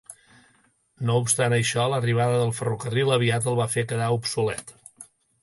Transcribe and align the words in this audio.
No 1.09 1.17
obstant 1.23 1.55
això, 1.57 1.85
l'arribada 1.91 2.39
del 2.45 2.55
ferrocarril 2.61 3.13
aviat 3.19 3.47
el 3.53 3.61
va 3.61 3.69
fer 3.77 3.87
quedar 3.93 4.11
obsolet. 4.19 4.77